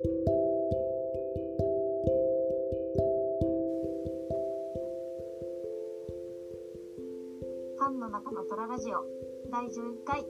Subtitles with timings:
[0.00, 9.04] ファンの中のトララジオ
[9.50, 9.68] 第11
[10.06, 10.24] 回。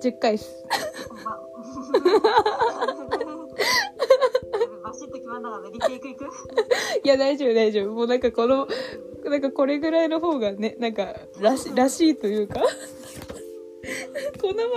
[0.00, 0.64] 10回っす。
[1.24, 1.40] ば
[4.84, 6.26] バシッと決まんなかったリテイクいく。
[7.02, 7.92] いや大丈夫大丈夫。
[7.92, 8.68] もうなんかこの
[9.24, 12.60] なんかこれぐらいの方がねなんからしらしいというか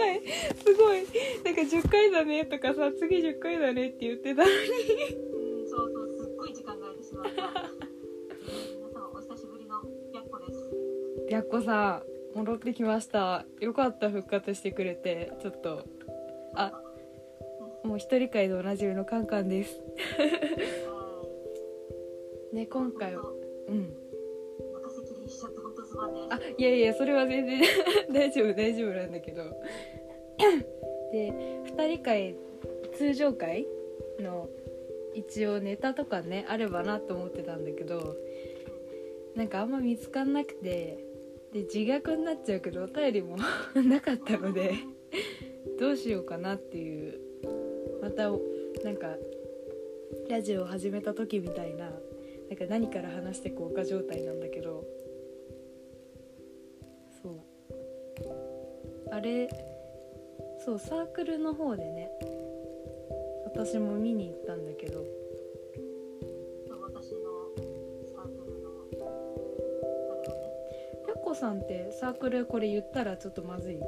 [0.01, 0.21] この前
[0.55, 1.05] すごい。
[1.45, 4.55] なんか10回だねとかさ次10回だねって言ってたのに。
[4.55, 7.31] うんそうそうすっごい時間が空いてしまった。
[7.31, 9.75] 皆様お久しぶりの
[10.13, 11.31] やっこです。
[11.31, 12.03] やっこさ
[12.35, 13.45] ん戻ってきました。
[13.59, 15.31] よかった復活してくれて。
[15.41, 15.85] ちょっと
[16.55, 16.71] あ
[17.83, 19.79] もう一人会でおなじみのカンカンです。
[22.53, 23.31] ね今回はは
[23.67, 24.01] うん。
[26.29, 27.61] あいやいやそれは全然
[28.11, 29.43] 大丈夫大丈夫なんだけど
[31.11, 31.31] で
[31.75, 32.35] 2人会
[32.97, 33.65] 通常会
[34.19, 34.49] の
[35.13, 38.15] 一応ネタとかねあればなと思ってたんだけど
[39.35, 41.05] なんかあんま見つかんなくて
[41.53, 43.37] で自虐になっちゃうけどお便りも
[43.75, 44.73] なかったので
[45.79, 47.19] どうしようかなっていう
[48.01, 48.29] また
[48.83, 49.17] なんか
[50.29, 51.91] ラジオを始めた時みたいな
[52.49, 54.85] なんか何から話していこうか状態なんだけど
[57.21, 57.39] そう。
[59.11, 59.49] あれ
[60.63, 62.11] そうサークルの方でね
[63.45, 65.03] 私も見に行ったんだけど。
[66.69, 67.19] 私の
[68.05, 69.05] サークルのあ
[70.23, 70.47] れをね。
[71.07, 73.79] やっこさんってサークルこれ言ったらちょっとまずい？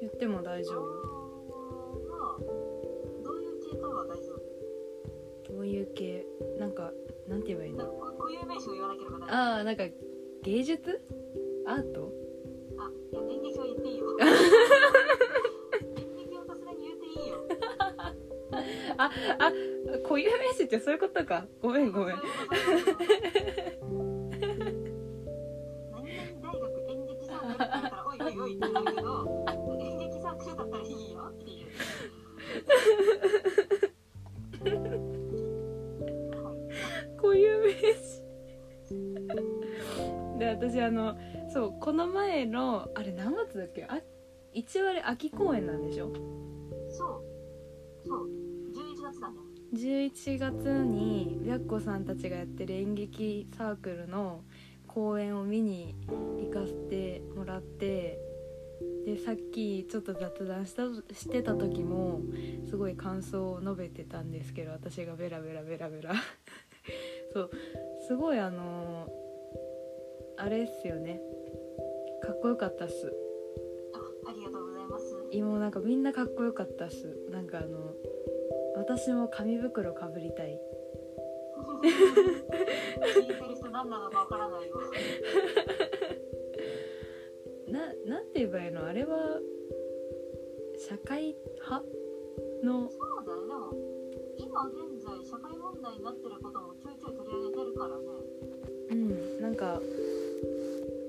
[0.00, 0.84] 言っても大丈夫？
[5.50, 6.26] どういう系
[6.58, 6.92] なんか
[7.28, 9.84] なんて言えばいいんかこ固有名詞を言わなければああなんか
[10.42, 11.00] 芸術？
[11.66, 12.12] アート？
[19.38, 19.52] ああ
[20.02, 29.46] 固有名詞ってそういうことかごめんごめん何々大学演劇サークルって言ったら、おいおいおいってなるけど、
[29.80, 31.66] 演劇サークルだったらいいよっていう。
[36.36, 36.56] はい
[37.16, 38.22] 固有名詞
[40.38, 41.16] で私あの
[41.52, 43.84] そうこの前のあれ何月だっけ？
[43.84, 44.00] あ
[44.52, 46.12] 一割秋公演なんでしょ？
[46.90, 47.22] そう。
[48.04, 48.28] そう。
[49.72, 50.82] 11月だね。
[50.82, 54.42] 11月に白子さんたちがやってる演劇サークルの
[54.86, 58.18] 公演を見に行かせてもらって
[59.06, 60.82] でさっきちょっと雑談した
[61.14, 62.20] してた時も
[62.68, 66.12] すごい感想を述べてたんですけど私がベラベラベラベラ
[67.32, 67.50] そう
[68.06, 69.10] すごいあの
[70.36, 71.22] あれっすよね
[72.22, 73.12] かっこよかったっす
[73.94, 75.16] あ、ありがとうございます。
[75.32, 77.94] 今なんかみんなかっこよかったっすなんかあの
[78.76, 80.58] 私も紙袋かぶりたい
[83.70, 84.76] 何 なのかわからないよ。
[87.68, 88.86] ななんて言えばいいの？
[88.86, 89.40] あれは
[90.78, 91.84] 社会派
[92.62, 92.88] の？
[92.88, 93.40] そうだよ。
[93.46, 93.72] でも、
[94.36, 98.02] 今現在、社会問題になってることもちょいちょい取り上げてるからね。
[98.90, 99.80] うんなんか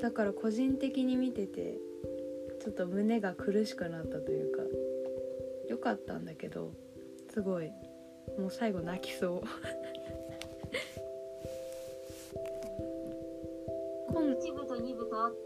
[0.01, 1.77] だから個人的に見てて
[2.59, 4.63] ちょっと胸が苦しくなったというか
[5.69, 6.71] よかったんだけど
[7.33, 7.73] すごい。
[8.37, 9.41] もう最後泣きそう。
[14.13, 15.41] 今一部と二部とあって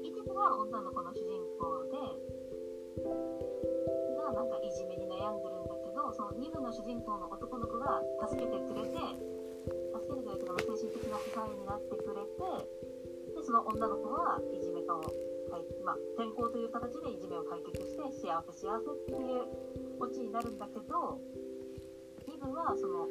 [0.00, 2.00] 一部は女の子の主人公で
[4.16, 8.96] がなんかいじめに悩んでるんだけどその二部の主人公の男の子が助けてくれて
[9.92, 12.40] 助けてくれてか精神的な支えになってくれて
[13.36, 15.04] でその女の子はいじめかを
[15.52, 21.20] 解まあ転校という形でいじめを解決して幸せ幸せっていうオチになるんだけど
[22.26, 23.04] 二部はその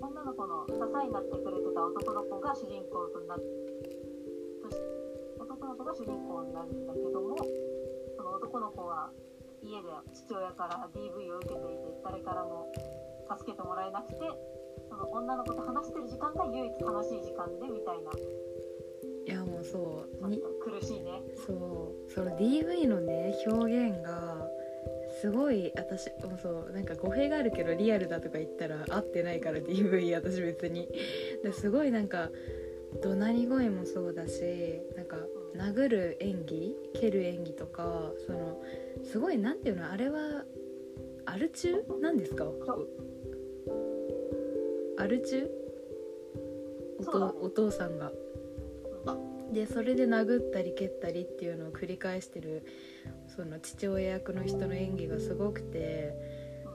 [0.00, 3.44] 女の子の支えになってくれてた男の子が主人公となって
[4.62, 4.78] とし
[5.38, 7.36] 男の子が主人公になるんだけども
[8.16, 9.10] その男の子は
[9.62, 12.70] 家で父親から DV を受けていて誰からも
[13.38, 14.18] 助けてもらえなくて
[14.90, 18.10] その女の子と話してる時間が唯一楽しい時間でみたいな。
[19.24, 20.30] いやもうそう
[20.62, 21.22] 苦しいね。
[21.46, 24.42] そうその DV のね表現が
[25.22, 30.88] すごい私もうそうなんか語弊があるけどリアルだとか言ったら合ってないから DV 私別に。
[31.44, 32.28] ですごいなんか
[33.04, 35.16] 怒鳴り声もそうだしなんか
[35.56, 38.60] 殴る演技蹴る演技とかその
[39.04, 40.44] すごいなんていうのあれは
[41.24, 41.84] アル中？
[42.00, 42.44] なんですか？
[44.98, 45.48] アル中？
[46.98, 48.10] おとお父さんが。
[49.52, 52.64] でそれで殴ったり蹴ったりっていうのを繰り返してる
[53.34, 56.14] その父親役の人の演技がすごくて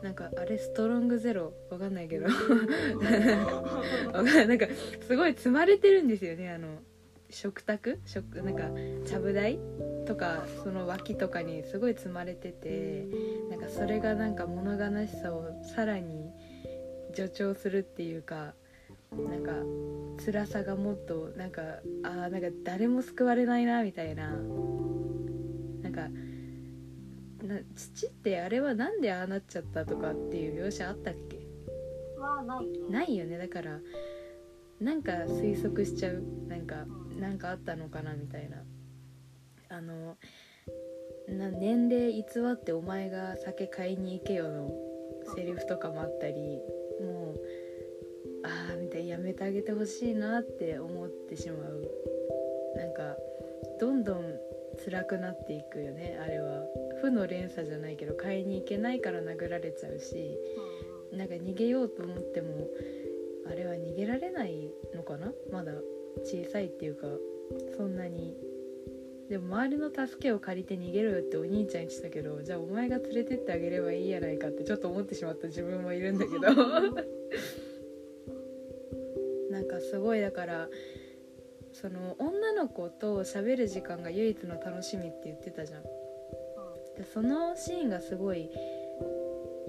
[0.01, 1.54] なんかあれストロングゼロ？
[1.69, 2.27] わかんないけど。
[4.13, 4.68] なんか
[5.07, 6.51] すごい積まれてるんですよね。
[6.51, 6.68] あの
[7.30, 8.00] 食卓？
[8.06, 8.69] 食なんか
[9.06, 9.59] ちゃぶ台
[10.06, 13.06] とかその脇とかにすごい積まれてて
[13.50, 16.31] なんかそれがなんか物悲しさをさらに
[17.13, 18.53] 助長するっていうか
[19.12, 19.51] なんか
[20.24, 21.62] 辛さがもっとなんか
[22.03, 24.38] あーなんか誰も救われないなみたいな
[27.57, 31.39] な父ってあれはなんでああなっちゃったとかっていう描写あったっけ？
[32.19, 32.80] はないね。
[32.89, 33.38] ないよね。
[33.38, 33.80] だから
[34.80, 36.24] なんか推測しちゃう。
[36.48, 36.86] なんか
[37.19, 38.57] なんかあったのかなみたいな。
[39.69, 40.18] あの
[41.27, 42.24] な年齢偽
[42.54, 44.71] ってお前が酒買いに行けよの
[45.36, 46.33] セリフとかもあったり
[47.01, 47.42] もう
[48.45, 51.81] ああみたいなやめてあげてほしいなって思ってしまう。
[52.77, 53.18] なんか
[53.80, 54.39] どんどん
[54.86, 56.63] 辛くなっていくよねあれは
[57.01, 60.38] 負の連鎖じゃないけど買いに行けないから殴られちゃうし
[61.11, 62.67] うんなんか逃げようと思っても
[63.47, 65.31] あれは逃げられないのかな？
[65.51, 65.71] まだ
[66.23, 67.07] 小さいっていうか
[67.77, 68.35] そんなに。
[69.29, 75.47] でも周りの助けを借りて逃げろよってお兄ちゃん言ってたけどじゃあお前が連れてってあげればいいやないかってちょっと思ってしまった。
[75.47, 76.39] 自分もいるんだけど。
[79.51, 80.69] なんかすごいだから
[81.73, 85.83] その女の子と喋る時間が唯一の楽しみって言ってたじゃん。
[86.97, 88.49] でそのシーンがすごい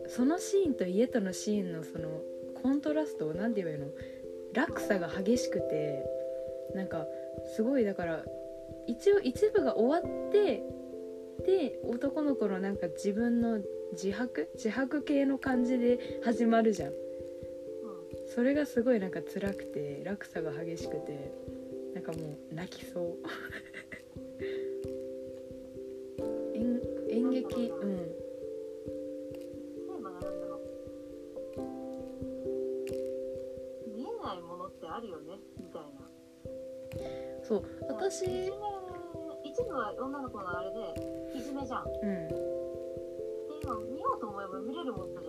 [0.08, 2.08] そのシーンと家とのシーンのその
[2.62, 3.92] コントラストなんて言えばいいの？
[4.54, 6.04] 落差が激しくて
[6.74, 7.04] なんか
[7.54, 8.24] すごいだから
[8.86, 10.62] 一応一部が終わって
[11.44, 13.60] で男の子のなんか自分の
[13.92, 14.48] 自白？
[14.54, 16.92] 自白系の感じで始まるじゃん。
[18.34, 21.32] それがすごいなんか辛くて落差が激しくて
[21.94, 22.18] なんかも
[22.50, 23.16] う泣きそう
[27.18, 27.70] 演演劇。
[27.70, 27.96] うん。
[27.98, 31.60] テーマがなんだろう
[33.96, 35.88] 見えないものってあるよねみたいな。
[37.42, 38.24] そう私。
[39.44, 41.84] 一部は女の子のあれでいじめじゃん。
[41.84, 42.28] でうん
[43.62, 45.24] 今見ようと思えば見れるもんじゃん、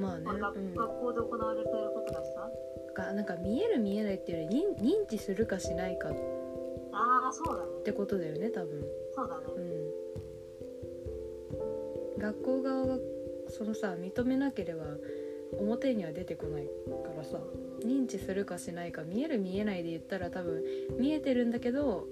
[0.00, 0.24] まあね。
[0.24, 0.74] まあ、学うん。
[0.74, 2.50] 学校で行われていることだしさ。
[2.96, 6.10] がなんか見える見えないっていうより認認知するかしないか。
[6.10, 6.12] っ
[6.92, 7.70] ああそうだね。
[7.84, 8.82] てことだよね多分。
[9.14, 9.44] そうだね。
[9.54, 9.95] うん
[12.18, 12.98] 学校側が
[13.48, 14.84] そのさ認めなければ
[15.58, 16.70] 表には出てこないか
[17.16, 17.38] らさ
[17.84, 20.64] 認知するかしないか見える見えないで言ったら多分
[20.98, 22.06] 見えてるんだけど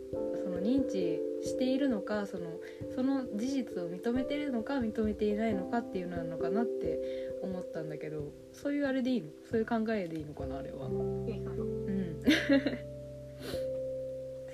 [0.44, 2.60] その認知しているのかその
[2.94, 7.00] その事実を認めているのか認めていないのかっていうのなのかなって
[7.42, 9.28] 思ったんだけどそういうあれでいいの？
[9.50, 10.88] そういう考えでいいのかなあれは。
[11.26, 12.20] いいかなうん。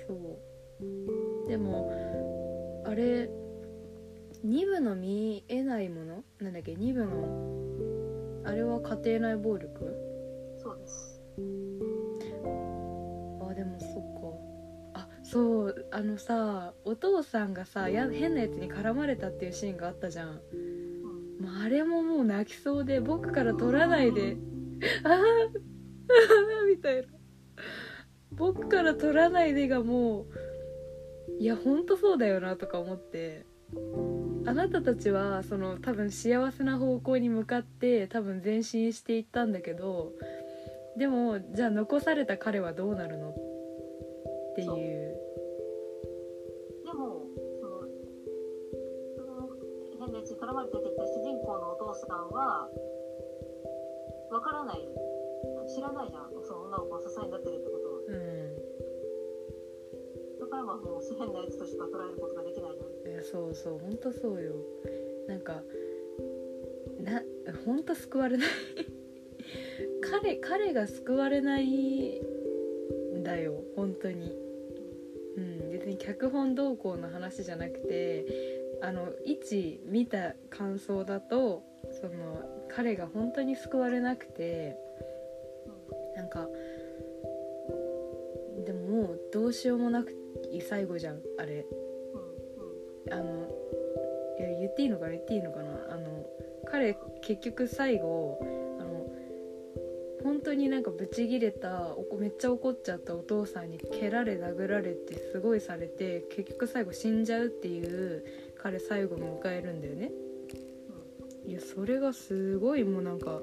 [0.07, 0.17] そう。
[1.47, 1.91] でも
[2.85, 3.29] あれ
[4.45, 6.23] 2部の見えないもの？
[6.39, 9.69] なんだっけ？2部のあれは家庭内暴力？
[10.57, 11.21] そうです。
[13.41, 15.01] あでもそっか。
[15.01, 20.41] あそうあのさお父さんがさや変なやつに絡まれたっていうシーンがあったじゃん。
[21.39, 21.47] うん。
[21.63, 24.37] あれももう泣きそうで僕から取らないで。
[25.03, 25.17] ああ
[26.67, 27.03] みたいな。
[28.31, 30.25] 僕から取らないでがもう
[31.39, 33.45] いやほんとそうだよなとか思って
[34.45, 40.13] あなたたちはその多分幸せな方向に向かって多分前進していったんだけど
[40.97, 43.29] でもじゃあ残された彼はどうなるの？
[43.29, 43.33] っ
[44.55, 44.67] ていう。
[46.83, 47.23] でも
[47.61, 47.87] その
[49.15, 49.49] その
[49.99, 52.67] 変なやつに絡まれて出てきた主人公のお父さんは
[54.31, 54.83] わからない。
[55.73, 56.31] 知らないじゃん。
[56.43, 57.99] その女の子が支えになってるってことは。
[58.03, 58.59] うん。
[60.41, 62.90] だからまあもう変なやつとしか捉えることができないじゃん
[63.21, 64.53] そうそうほんとそうよ。
[65.27, 65.61] なんか
[67.03, 67.21] な
[67.65, 68.47] ほんと救われない。
[70.01, 72.19] 彼彼が救われない
[73.13, 74.31] んだよ本当に。
[75.37, 78.25] うん別に脚本動向の話じゃなくて
[78.81, 84.75] あの一見た感想だとその彼が本当に救われなくて
[86.15, 86.47] なんか
[88.65, 90.13] でももうどうしようもなく
[90.61, 91.65] 最後じゃんあれ。
[93.11, 93.47] あの
[94.39, 95.69] いや言っていいのかな言っていいのかな。
[95.89, 96.25] あの
[96.65, 98.39] 彼結局最後
[98.79, 99.11] あの
[100.23, 108.23] 本当になんかブチギレたおこめっちゃ怒っちゃったお父さんに蹴られ殴られてすごいされて結局最後死んじゃうっていう
[108.61, 110.11] 彼最後迎えるんだよね。
[111.45, 113.41] いやそれがすごいもうなんか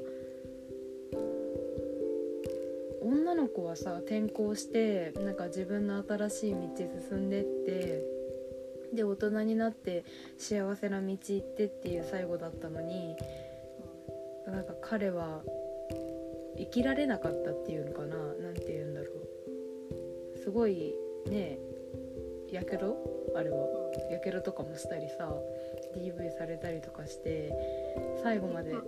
[3.03, 6.59] 女の子はさ転校してなんか自分の新しい道
[7.11, 8.18] 進んでって
[8.99, 10.05] で大人になって
[10.37, 13.15] 幸せな道行ってっていう最後だったのに
[14.47, 15.43] なんか彼は
[16.57, 19.13] 生きられなかったっていうのかななんて言うんだろ
[20.35, 20.39] う。
[20.39, 20.95] すごい
[21.27, 21.59] ね
[22.51, 22.97] やけど？
[23.37, 23.69] あれは。
[24.11, 25.33] やけどとかもしたりさ
[25.97, 27.53] DV されたりとかして
[28.23, 28.85] 最後まで助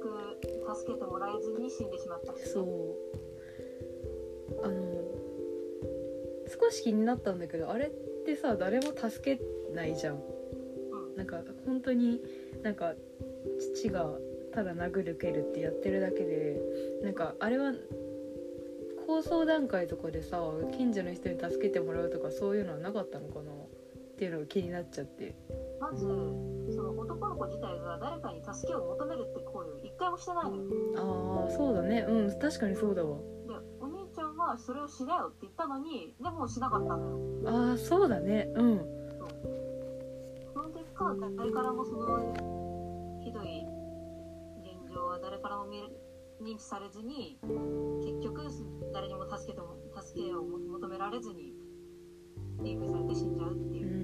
[0.92, 2.64] けてもらえずに死んでしまったそう。
[4.64, 4.74] あの
[6.48, 7.90] 少し気になったんだけどあれっ
[8.24, 9.42] てさ誰も助け
[9.74, 10.16] ないじゃん。
[10.16, 10.18] う
[11.14, 11.16] ん。
[11.16, 12.20] なんか本当に
[12.62, 12.94] なんか
[13.74, 14.10] 父が
[14.52, 16.60] ただ殴る蹴るってやってるだけで
[17.02, 17.72] なんかあれは
[19.06, 20.40] 構想段階とかでさ
[20.76, 23.54] 近所の人に助けてもらうとかそういうのはなかったのかなっ
[24.16, 25.34] ていうのが気になっちゃって。
[25.80, 30.62] まずその男の子自体が誰かに助けを求めるって行為を一回もしてないのよ。
[30.96, 32.06] ああそうだね。
[32.06, 33.16] うん確かにそうだわ。
[33.16, 37.18] でお兄ちゃんはそれをしなよって言ったのにでもしなかったのよ。
[37.46, 38.52] ああそうだね。
[38.54, 38.99] うん
[41.36, 42.34] 誰からもその
[43.22, 43.66] ひどい
[44.64, 47.38] 現状は誰からも認知されずに
[48.00, 48.48] 結局
[48.94, 51.52] 誰にも助けても助けを求められずに
[52.62, 53.86] DV されて死んじゃうっていう。
[53.86, 54.00] う、ん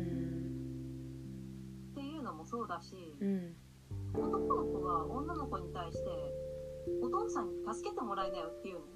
[1.93, 3.57] っていうのもそうだしうん
[4.13, 6.11] 男の子は女の子に対して
[7.03, 8.87] お父さんに助けてもらいなよっていうのよ。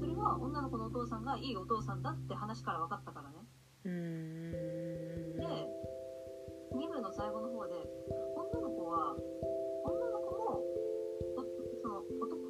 [0.00, 3.36] それは女の子のお父さんがいいお父さんだって話から分かったからね。
[3.84, 5.36] うん。
[5.36, 5.83] で
[6.74, 7.74] 2部の最後の方で
[8.34, 9.16] 女の子は
[9.84, 10.62] 女の子も
[11.34, 12.40] おその男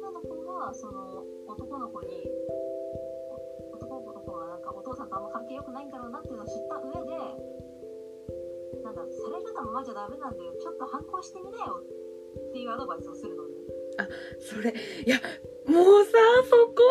[0.00, 2.28] 女の子がその男の子に
[3.72, 7.16] お男の子がなんかお父さんとあんま関係良くないんだろうなっていうのを知った上で
[8.84, 10.52] なんだされるがままじゃダメなんだよ。
[10.60, 13.54] ちょっと反抗してみなよっていうアドバイスをするのね。
[14.38, 15.16] それいや
[15.66, 16.12] もうさ
[16.44, 16.82] そこ。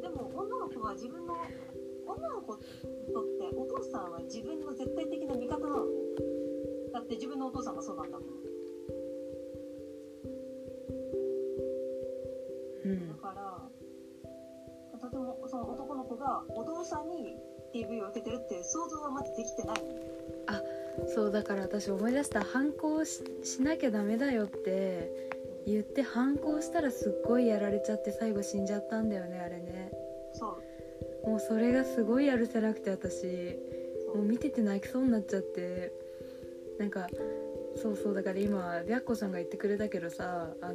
[0.00, 1.25] でも女の子は自分の
[2.16, 2.62] 女の子に
[3.12, 5.92] とってお父さんは自分の絶対的な味方なのね
[6.92, 8.10] だって自分のお父さんがそうなん。
[8.10, 8.28] だもん
[12.84, 17.36] うんだからとてもその男の子がお父さんに
[17.74, 20.16] DV を受けてるって想像はまずできてないの
[21.08, 22.42] そうだから私思い出した。
[22.42, 25.10] 反抗ししなきゃダメだよって
[25.66, 29.92] 言って反抗したらすっごいやられちゃって最後死んじゃったんだよねあれね。
[30.32, 30.62] そう
[31.26, 33.26] もうそれがすごいやるせなくて私
[34.14, 35.92] もう見てて泣きそうになっちゃって
[36.78, 37.08] なんか
[37.76, 40.74] そうそうだから今白子さんが言ってくれたけどさあの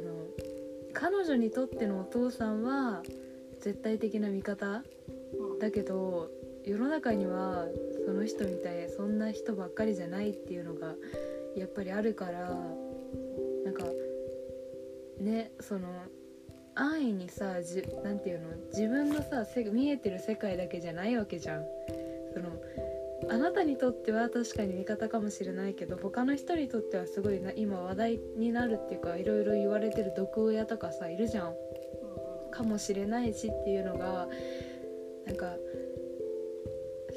[0.92, 3.02] 彼女にとってのお父さんは
[3.60, 4.82] 絶対的な味方
[5.38, 5.58] うん。
[5.58, 6.30] だけど
[6.64, 7.66] 世の中には
[8.06, 10.94] その人みたいそんな人ばっかりじゃないっていうのが
[11.56, 12.50] やっぱりあるから
[13.64, 13.84] なんか
[15.18, 15.88] ねその
[16.74, 18.48] 安易にさじなんていうの？
[18.72, 21.64] 自分のさせ見えてる世界だけじゃないわけじゃん。
[22.32, 22.50] その
[23.30, 31.54] あなたにとっては確かに味方かもしれないけど他の人にとってはすごいな今話題になるっていうかいろいろ言われてる毒親とかさいるじゃん。
[32.50, 34.28] かもしれないしっていうのが
[35.26, 35.54] なんか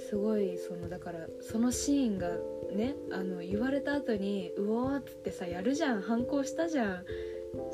[0.10, 2.30] すごいそのだからそのシーンが
[2.74, 6.02] ねあの言われた後にうおーっつってさやるじゃん。
[6.02, 7.06] 反抗したじゃん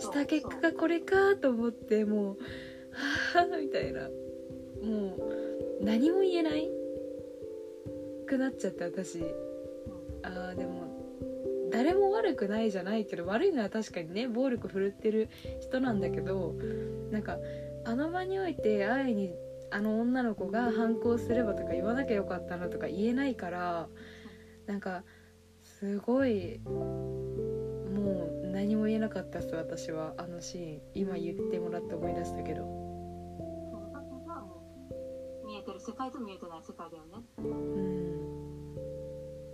[0.01, 2.37] した結果がこれかと思ってもう
[2.91, 4.09] はあみたいな。
[4.81, 5.15] も
[5.79, 6.69] う何も言えない
[8.27, 9.19] くなっちゃって私。
[9.19, 9.25] うん。
[10.23, 10.91] あーでも
[11.71, 15.29] 誰も悪くないじゃないけど悪いのは確かにね暴力振るってる
[15.61, 16.53] 人なんだけど
[17.11, 17.37] なんか
[17.85, 19.33] あの場において安易に
[19.71, 23.87] あの女の子が反抗すればとか言わなきゃよかったなとか言えないから
[24.67, 25.03] なんか
[25.63, 26.59] すごい
[28.51, 30.13] 何も言えなかったっす私は。
[30.17, 30.81] あのシーン。
[30.93, 32.61] 今言ってもらって思い出したけど。
[32.61, 32.67] そ
[33.89, 34.05] うだか
[34.35, 34.61] らも
[35.43, 35.79] う見えてる。
[35.79, 37.23] 世界と見えてない世界だよね。
[37.37, 38.73] うん。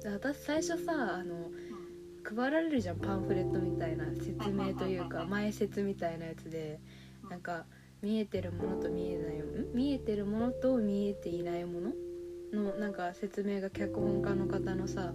[0.01, 2.35] で私最初さあのうん。
[2.35, 6.79] 配られるじゃんパンフレットみたいな説明というか前説みたいなやつで。
[7.23, 7.29] うん。
[7.29, 7.65] なんか
[8.01, 9.73] 見えてるものと見えないん？
[9.73, 11.93] 見えてるものと見えていないもの？
[12.53, 15.13] のなんか説明が脚本家の方のさ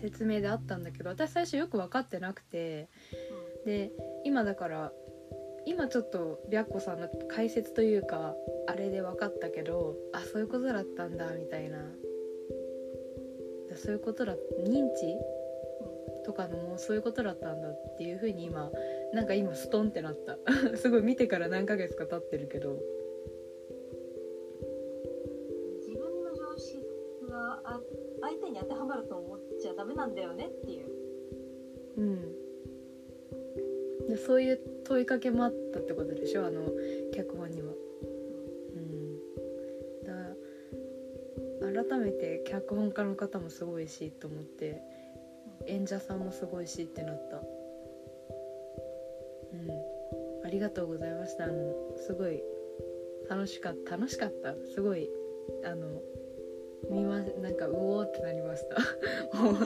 [0.00, 2.88] 説明であったんだけど私最初よく分かってなくて
[3.64, 3.92] で
[4.24, 4.92] 今だから
[5.66, 8.34] 今ちょっと白子さんの解説というか
[8.66, 11.78] あれで分かったけどあそういうことだったんだみたいな。
[13.70, 14.34] だそういうことだ
[14.66, 15.16] 認知
[16.24, 18.70] とかのもそういうことだったんだっていう風に今
[19.12, 20.38] なんか今ストンってなった。
[20.76, 22.78] すごい見てから何ヶ月か経ってるけど。
[25.78, 26.82] 自分の常識
[27.28, 27.80] があ
[28.20, 29.19] 相手に当てはまると
[29.80, 30.86] ダメなんだよねっていう。
[31.96, 32.36] うん。
[34.08, 36.44] でそういう問いかけもあったってことでしょ？
[36.44, 36.70] あの
[37.14, 37.72] 脚本には。
[38.76, 38.78] う
[41.72, 41.72] ん。
[41.72, 44.82] だ改めて脚本家の方もすごいしと思って
[45.66, 47.38] 演者さんもすごいしってなった。
[47.38, 47.40] う
[49.56, 50.44] ん。
[50.46, 51.44] ありがとうございました。
[51.44, 52.42] あのすごい
[53.30, 54.54] 楽しかった楽しかった。
[54.74, 55.08] すごい
[55.64, 56.02] あの
[57.40, 58.76] なんかうおーってなりました。
[59.38, 59.56] もう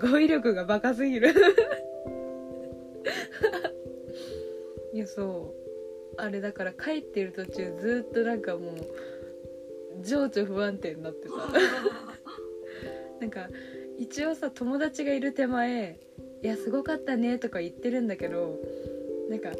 [0.00, 1.34] 語彙力がバカすぎる。
[4.92, 6.20] いやそう。
[6.20, 8.74] あれだから帰ってる途中ずっとなんかもう
[10.02, 11.34] 情緒不安定になってさ。
[13.20, 13.48] なんか
[13.98, 15.98] 一応さ友達がいる手前
[16.42, 18.58] 「いやすごかったね」とか言ってるんだけど
[19.28, 19.50] なんか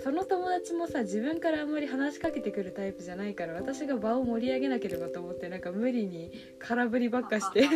[0.00, 7.68] その友達もさ自分からあんまり話しかけてくるタイプじゃないから私が場を盛り上げなければと思ってなんか無理に空振りばっかして。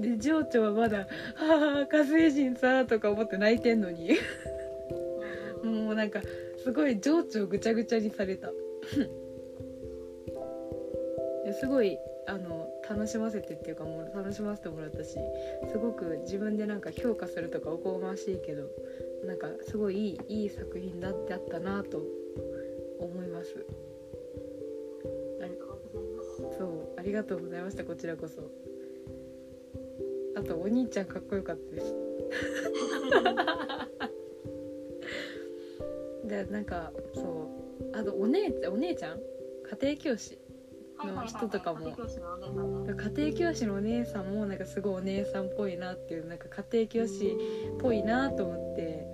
[0.00, 4.16] で情緒はまだ「はあ火星人さ」とか思って泣いてんのに。
[5.62, 6.20] もうなんか
[6.62, 8.52] すごい情緒をぐちゃぐちゃにされた。
[11.60, 15.16] すごいあの楽しませてっていうかもう楽しませてもらったし
[15.70, 18.68] すごく自分でなんか評価するとかおこがましいけど
[19.24, 22.02] なんかすごいいいいい作品だってあったなと
[23.00, 23.64] 思います。
[25.40, 26.58] ありがとうございます。
[26.58, 28.50] そうありがとうございましたこちらこそ。
[30.36, 31.94] あとお兄ちゃんかっこよかったです。
[36.26, 39.20] でなんかそうあとお姉お姉ちゃん？
[39.80, 40.38] 家庭教師
[41.04, 41.94] の人とかも。
[42.86, 44.46] 家庭教師のお姉さんも。
[44.46, 47.36] なんかすごいお姉さんっぽいなっていうなんか家庭教師
[47.76, 49.06] っぽいなと思って。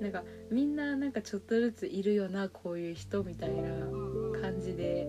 [0.00, 3.70] なんかみんななんかちょっとずついるよなこういう人みたいな
[4.40, 5.06] 感じで。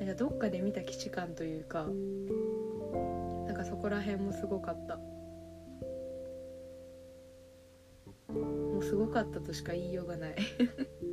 [0.00, 1.86] なんかどっかで見た既視感というか。
[3.46, 4.98] なんかそこら辺もすごかった。
[8.78, 10.36] もうすごかったとしか言いようがない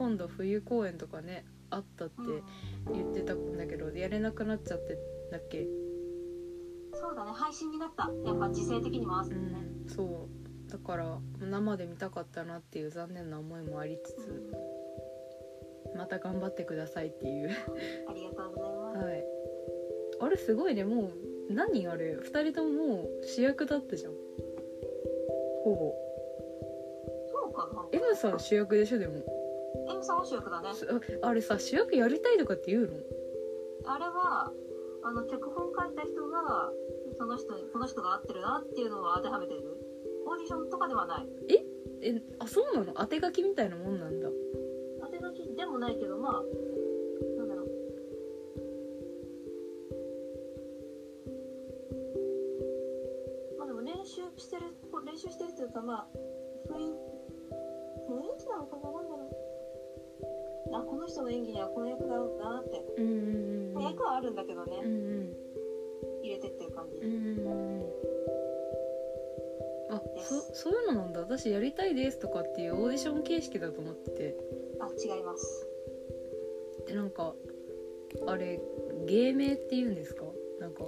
[0.00, 2.14] 今度冬公演とかねあったって
[2.90, 4.96] 言ってたんだけどやれなくなっちゃって
[5.30, 5.66] だっけ？
[6.94, 8.10] そうだね、配信になった。
[8.24, 9.50] やっぱ時勢的にも合わせうてね。
[9.50, 10.72] んそう。
[10.72, 14.52] だから生で見たかったなっていう残念な思いもありつつ
[15.94, 17.50] また頑張ってくださいっていう。
[18.08, 19.04] ありがとうございます。
[19.04, 19.24] はい。
[20.22, 21.10] あれすごいねも
[21.50, 24.12] う何あれ？2人とももう主役だったじゃん。
[25.62, 25.94] ほぼ。
[27.30, 27.86] そうかな。
[27.92, 29.39] M さん主役でしょでも
[29.88, 30.74] M さんは主役だね。
[30.74, 30.86] す
[31.22, 32.88] ああれさ主役やりたいとかって言うの？
[33.86, 34.52] あれは、
[35.02, 36.70] あの、脚本書いた人が、
[37.16, 39.60] その人に、この人が合ってるなっていうのを当てはめてる。
[40.26, 41.28] オーディションとかではない。
[41.48, 41.64] え？
[42.38, 42.92] あそうなの？
[42.94, 44.28] 当て書きみたいなもんなんだ
[45.00, 46.42] 当て書きでもないけど、まあ、
[47.38, 47.66] なんだろう。
[53.58, 54.62] まあでも練習してる、
[55.06, 56.06] 練習してるっていうか、まあ、
[56.70, 56.94] 雰囲雰囲
[58.38, 58.92] 気なのかな？
[58.92, 59.30] なんだろう。
[60.72, 62.84] あ、この人の演技にはこの役だろうなって。
[62.98, 64.80] うんうんうん役はあるんだけどね。
[64.84, 65.34] うんう、ん。
[66.22, 66.98] 入れてってる感じ。
[66.98, 67.40] うんうんう
[67.86, 67.90] ん
[69.92, 71.18] あそそういうのなんだ。
[71.20, 74.36] 私やりたいですとかっていうオーディション形式だと思ってて。
[74.78, 75.66] あ、違います。
[76.86, 77.34] でなんか
[78.26, 78.60] あれ
[79.06, 80.24] 芸名って言うんですか？
[80.60, 80.84] なんか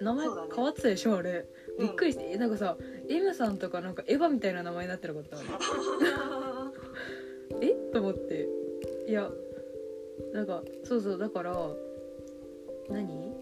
[0.00, 1.46] 名前変わってたでしょあれ。
[1.80, 2.76] びっくりして、えなんかさ
[3.08, 5.36] M さんとかなんかエヴァみたいな名前になってなかった？
[7.60, 7.72] え？
[7.92, 8.42] と思って。
[8.42, 8.46] い
[9.14, 9.30] や
[10.32, 11.56] なんかそうそうだから
[12.90, 13.32] 何？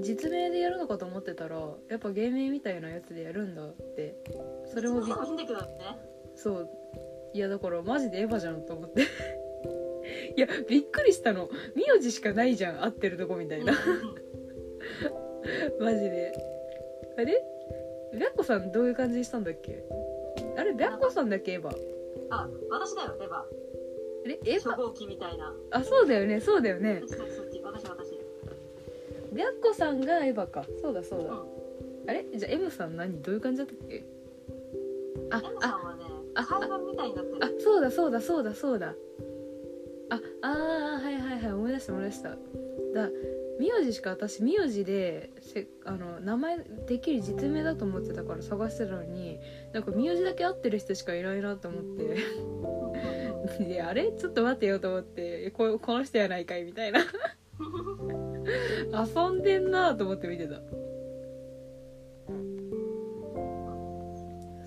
[0.00, 1.56] 実名でやるのかと思ってたら
[1.88, 4.14] やっぱ芸名みたいなやつでやるんだって
[4.66, 5.66] それもびっでもいいんだけどね。
[6.34, 6.68] そう。
[7.32, 9.02] いやだからマジでエヴァじゃんと思って。
[10.36, 11.48] いやびっくりしたの。
[11.74, 13.72] 名字しかないじゃん合ってるとこみたいな。
[15.80, 16.32] マジで。
[17.18, 17.42] あれ？
[18.12, 19.82] 白子さんどういう感じにしたんだっけ？
[20.56, 21.76] あれ白子さんだっけエヴァ？
[22.30, 23.42] あ、私だよ、エヴァ。
[24.26, 25.54] あれエヴァ初号機みたいな。
[25.70, 26.40] あそうだよね。
[26.40, 27.00] そうだよね。
[27.06, 28.18] そっちそっちそっち、私私。
[29.32, 30.64] 白子さんがエヴァか。
[30.82, 32.10] そうだそうだ、うん。
[32.10, 32.26] あれ？
[32.34, 33.22] じゃあ M さん何？
[33.22, 34.04] どういう感じだったっけ？
[35.30, 37.44] あ M さあんはね、あ海岸みたいになってる。
[37.44, 38.94] あそうだそうだそうだそうだ。
[40.10, 41.52] ああーはいはいはい。
[41.52, 42.30] 思い出した思い出した。
[42.30, 42.36] だ
[43.60, 49.38] 名字しか私名字でせあの名前できる実名だと思ってたから探してたのに
[49.72, 52.16] なんか名字だけ合ってる人しかいないなと思って
[53.58, 54.12] であれ？
[54.12, 55.50] ちょっと待ってよと思って。
[55.52, 57.00] ここの人やないかいみたいな。
[58.92, 60.60] 遊んでんなと思って見てた。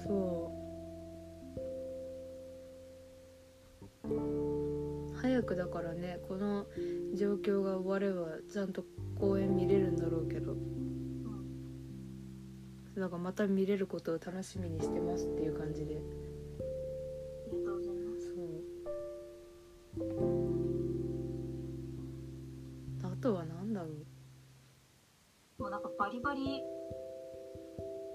[0.04, 0.52] そ
[4.06, 4.10] う。
[5.16, 6.66] 早くだからねこの
[7.14, 8.84] 状況が終わればちゃんと
[9.20, 10.54] 公演見れるんだろうけど。
[10.54, 10.60] うん。
[12.96, 16.02] なんかまた見れることを楽しみにしてますっていう感じで
[23.22, 25.62] とは何だろう？
[25.62, 26.64] もうなんかバリバリ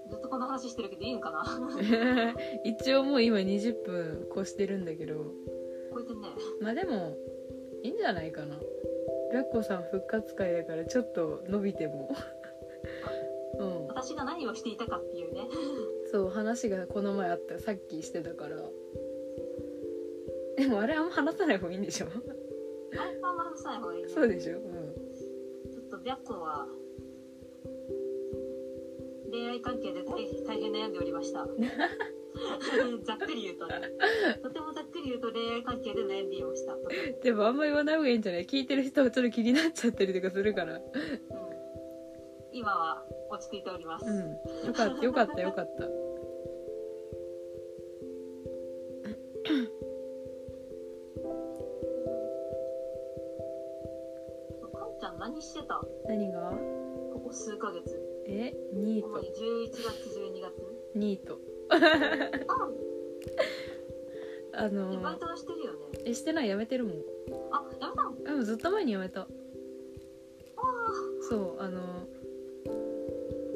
[0.09, 1.43] ずっとこの話してるけどいいんかな？
[2.63, 5.15] 一応もう今20分越してるんだけど。
[5.15, 6.27] こうやってね。
[6.61, 7.15] まあでも
[7.83, 8.59] いいんじゃないかな。
[9.31, 12.09] 白子さん復活会だからちょっと伸びても。
[13.59, 13.87] うん。
[13.87, 15.47] 私が何をしていたかっていうね。
[16.11, 17.59] そう話がこの前あった。
[17.59, 18.57] さっきしてたから。
[20.57, 22.07] でもあれあんま話さない方がいいんでしょ？
[23.65, 24.61] あれあんま話さないいいねそうでしょうん。
[25.71, 26.67] ちょっと白子は
[29.31, 31.45] 恋愛関係で大大変悩んでおりました。
[33.05, 33.81] ざっくり言うとね。
[34.41, 36.75] とてもざっくり言うと恋愛関係で悩んでいました。
[37.23, 38.45] でもあんま言わない方がいいんじゃない？
[38.45, 40.75] 聞いてる人はちょっと気になっちゃったりとかするから。
[40.75, 40.81] うん。
[42.53, 44.67] 今は落ち着いております、うん。
[44.67, 46.04] よかったよかったよかった
[56.07, 56.51] 何が？
[57.13, 57.99] ここ数ヶ月。
[58.27, 58.53] え？
[58.73, 59.07] ニート。
[59.07, 59.79] 主に11月
[60.19, 60.53] 12月。
[60.95, 61.39] ニート。
[61.71, 61.77] あ
[64.57, 65.79] あのバイトはしてるよね。
[66.05, 66.49] えしてない？
[66.49, 66.93] やめてるもん。
[67.51, 68.23] あやめたの？
[68.23, 69.21] でもずっと前にやめた。
[69.21, 69.27] あ
[71.29, 72.07] そうあの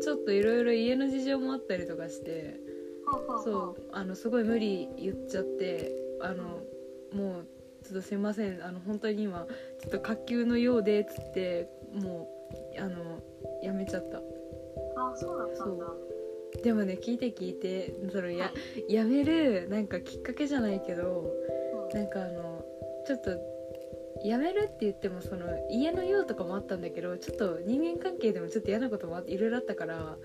[0.02, 2.60] ちょっといろいろ家の事情もあったりとかして。
[3.44, 6.62] そうあのすごい無理言っちゃってあの
[7.12, 7.48] もう
[7.84, 8.64] ちょっとすいません。
[8.64, 9.48] あの本当に今
[9.82, 12.39] ちょっと火球のようでっつってもう
[12.78, 13.22] あの
[13.64, 14.18] やめちゃった。
[14.18, 14.22] あ
[15.16, 15.86] そうだったんだ。
[16.64, 18.52] でもね聞いて聞いてそのやは
[18.88, 18.94] い。
[18.94, 21.34] やめるなんかきっかけじゃないけど
[21.92, 21.98] うん。
[21.98, 22.66] なんかあの
[23.06, 23.32] ちょっと
[24.24, 30.18] やめるって言ってもその家の用とかもあったんだけどちょっと人間関係でもちょっと嫌なこともあっていろいろあったから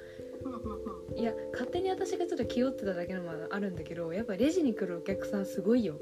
[1.16, 5.94] いや勝手に私がちょっと気負ってただけのもあるんだけどやっぱレジに来るお客さんすごいよ。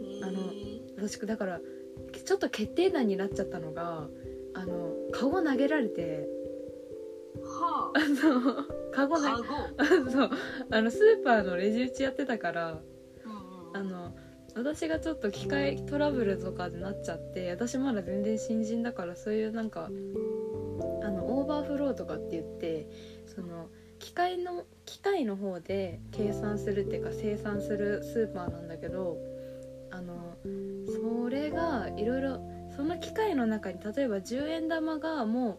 [0.00, 1.60] へあのー私だから
[2.24, 4.08] ちょっと決定打になっちゃったのが
[4.58, 6.28] あのカゴ投げられて
[7.44, 7.98] はあ。
[8.26, 9.42] のカゴあ投
[9.78, 10.04] カゴ。
[10.04, 10.30] げそう
[10.70, 12.80] あのスーパーのレジ打ちやってたから
[13.72, 14.16] あの
[14.56, 22.88] 私がちょっと機械トラブルとかでなっちゃって私まだ全然新人だからそういうなんかあのオーバーフローとかって言って
[23.26, 23.68] その
[24.00, 29.16] 機械の機械の方で計算するっていうか精算するスーパーなんだけど
[29.92, 30.36] あの
[30.86, 35.58] それがいろいろその機械の中に例えば10円玉がもう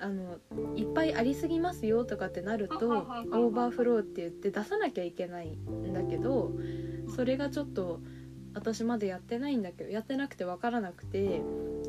[0.00, 0.38] あの
[0.74, 6.50] いっぱいありすぎますよとかってなるとオーバーフローって言って出さなきゃいけないんだけど
[7.14, 8.00] それがちょっと
[8.54, 11.42] 私まだやってないんだけどやってなくて分からなくて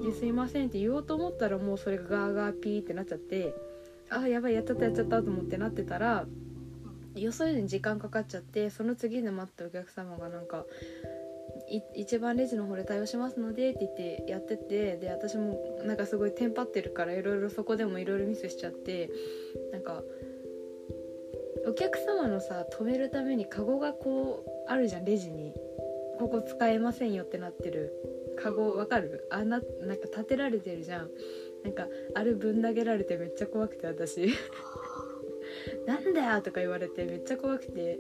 [0.06, 3.56] ですいませんって言おうと思ったらもうそれがガーガーピーってなっちゃって
[4.12, 6.28] あーやばいやっちゃったやっちゃったと思ってなってたら
[7.16, 10.66] 予想以上に時間かかっちゃってその次で待ったお客様がなんか
[11.68, 19.10] い一番レジの方で対応しますのでって言ってやっててで私もなんかすごいテンパってるからいろいろそこでもいろいろミスしちゃって
[19.72, 20.04] なんか
[21.66, 25.54] お客様のさ止めるためにカゴがこうあるじゃんレジに。
[26.20, 27.92] ここ使えませんよってなってる。
[28.38, 29.28] カゴわかる？
[29.32, 31.10] あんななんか立てられてるじゃん。
[31.64, 34.34] なんかあれぶん投げられてめっちゃ怖くて私。
[35.86, 38.00] なんだよとか言われてめっちゃ怖くて。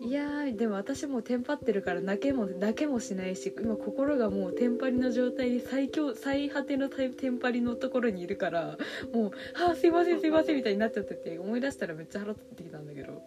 [0.00, 8.78] いやーでも私もうテンパってるから泣けも泣けもしないし今心がもうテンパりの状態に最強最果てのテンパりのところにいるから
[9.12, 9.30] もう
[9.66, 13.22] 「あーすいませんすいません」みたいになっちゃってて思い出したらめっちゃ腹立ってきたんだけど。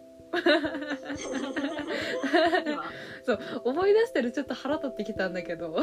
[2.64, 2.84] 今
[3.22, 5.76] そう思い出したらちょっと腹立ってきたんだけど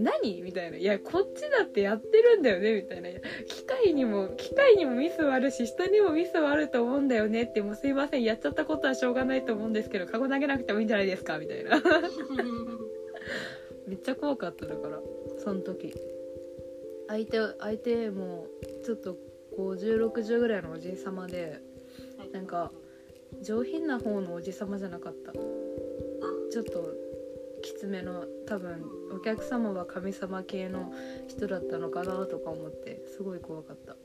[0.00, 0.42] 何？
[0.42, 3.08] みたいな「いやこっちだってやってるんだよね」みたいな
[3.46, 8.22] 「機械にも機械にもミスはあるし人にもミスはあると思うんだよね」って「もうすいません。
[8.22, 11.82] やっちゃったことはしょうがないと思うんですけどカゴ投げなくてもいいんじゃないですか」みたいな。
[13.86, 15.00] めっちゃ怖かっただから。
[15.38, 15.92] その時。
[17.08, 18.46] 相手相手も
[18.84, 19.16] ちょっと
[19.58, 21.58] 5060ぐらいのおじいさまで
[22.32, 22.70] なんか
[23.42, 25.32] 上品な方のおじさまじゃなかった。
[25.32, 27.09] ちょっと
[27.62, 30.92] きつめの多分お客様は神様系の
[31.28, 33.96] 人だったのかなとか思ってすごい怖かった。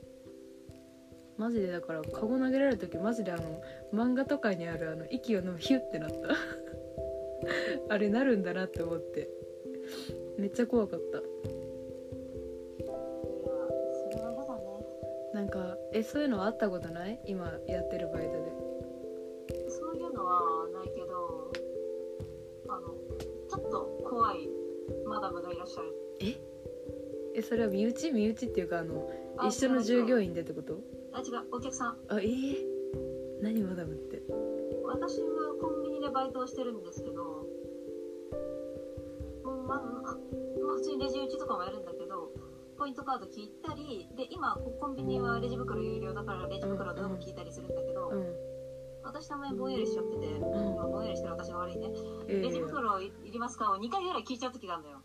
[1.38, 3.60] マジでだからカゴ投げられる時マジであの
[3.92, 6.16] 漫画とかにあるあの息をのむヒュッてなった。
[7.94, 9.28] あれなるんだなって思って。
[10.38, 11.22] めっちゃ怖かった。
[15.34, 17.20] なんかえそういうのあったことない？
[17.26, 18.65] 今やってるバイトで
[24.16, 24.48] 怖い
[25.06, 25.94] マダムがいらっしゃる。
[27.34, 27.42] え？
[27.42, 28.12] それは身内？
[28.12, 30.80] 身内っていうかあのあ一緒の従業員員でってこと？
[31.12, 31.44] あ違う。
[31.52, 31.98] お客さん。
[32.08, 32.56] あえー、
[33.42, 34.22] 何マダムって？
[34.86, 37.42] 私はコンビニでバイトをしてるんですけども
[39.44, 40.16] うまあ、まあ、
[40.76, 42.32] 普通にレジ打ちととかもやるんだけど
[42.78, 48.55] ポイントカード聞いたりで今コンビニはレジ袋有料だからレジ袋の有無聞いたりするんだけど、うん
[49.06, 50.40] 私たまにぼんやりしちゃってて、ん。
[50.40, 51.88] まあぼんやりしてる私が悪いね、
[52.28, 53.70] えレジー袋いりますか？
[53.72, 55.02] を2回ぐらい聞いちゃう時があるのよ。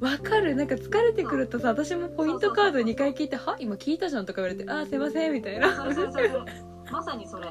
[0.00, 0.54] わかる。
[0.54, 3.56] なんか疲れてくるとさ私もポイントカード2回聞いて「は？
[3.58, 5.74] 今聞いたじゃん」とか言われて「あーすいません」みたいな。
[5.74, 6.44] それそれそ
[6.92, 7.46] まさにそれ。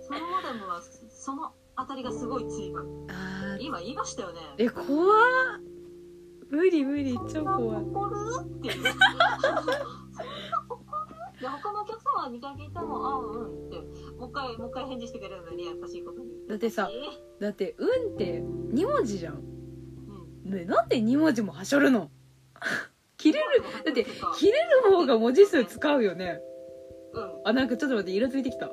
[0.00, 2.84] そのモデムはその当たりがすごい強い。
[3.60, 4.40] 今言いましたよね。
[4.58, 4.86] え怖っ。
[6.50, 7.84] 無理無理超怖い。
[7.84, 8.84] っていう
[12.20, 13.76] 他のお客様は2回聞いてもああうんって。
[14.18, 16.28] もう一回もう一回返事してくれるのに優しいことに。
[16.48, 16.90] だってさ
[17.40, 18.42] だって「うん」って
[18.74, 19.34] 2文字じゃん。
[20.44, 20.50] うん。
[20.52, 22.10] ねなんで2文字もはしょるの？
[23.16, 24.06] 切れるだってうん
[24.36, 24.52] 切れ
[24.84, 26.40] る方が文字数使うよね。
[27.12, 27.40] うん。
[27.44, 28.70] あなんかちょっと待ってイラついてきた。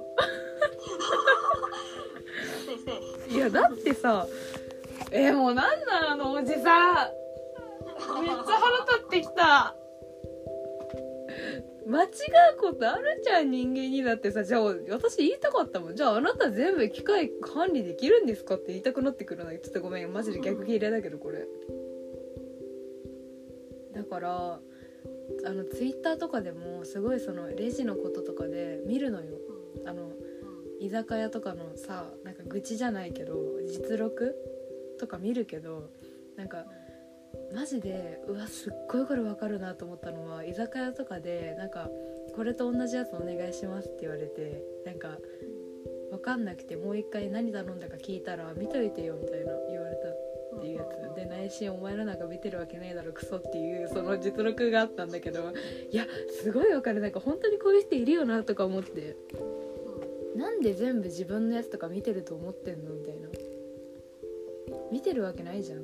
[3.29, 4.25] いやだってさ
[5.11, 7.11] えー、もうなんなんあのおじさん。
[8.21, 9.75] めっちゃ腹立ってきた
[11.87, 12.09] 間違う
[12.59, 14.43] ことあるじゃん人間にだってさ。
[14.43, 15.95] じゃあ私言いたかったもん。
[15.95, 19.51] じゃああなた全部機械管理できるんですかって言いたくなってくるの。
[19.51, 21.47] ちょっとごめんマジで逆切れだけどこれ。
[23.93, 24.59] だから
[25.45, 29.37] あのツイッターとかでもすごいそのレジのこととかで見るのよ。
[29.85, 30.11] あの
[30.79, 34.35] 居酒屋とかのさなんか愚痴じゃないけど実録
[34.99, 35.89] とか見るけど
[36.35, 36.65] なんか
[37.53, 41.89] マジでうわすっごいこれ分かるなと思ったのは居酒屋とかでなんか
[42.35, 45.17] これと同じやつお願いしますって言われてなんか
[46.11, 50.09] 分かんなくてもう一回何頼んだか聞いたら見といてよみたいな言われた
[50.57, 50.97] っていうやつ。
[51.15, 55.51] で内心お前らなんか見てるわけないだろクソっていうその実録があったんだけど
[55.89, 56.05] いや
[56.43, 57.01] すごい分かる。
[57.01, 59.15] なんか本当にこういう人いるよなとか思って。
[60.35, 63.29] なんで全部自分のやつとか見てると思ってんのみたいな。
[64.91, 65.79] 見てるわけないじゃん。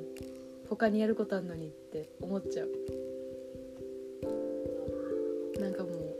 [0.68, 2.70] 他にやることあんのにって思っちゃう。
[5.60, 6.16] なんかもう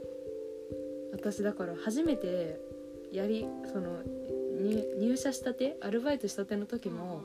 [1.12, 2.60] 私だから初めて
[3.12, 4.02] やりその
[4.60, 7.22] 入入社したてアルバイトしたての時も